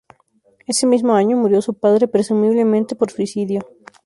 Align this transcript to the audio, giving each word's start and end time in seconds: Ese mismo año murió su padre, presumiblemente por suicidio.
Ese 0.71 0.87
mismo 0.87 1.13
año 1.13 1.37
murió 1.37 1.61
su 1.61 1.75
padre, 1.75 2.07
presumiblemente 2.07 2.95
por 2.95 3.11
suicidio. 3.11 3.61